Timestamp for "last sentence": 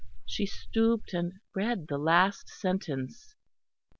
1.99-3.35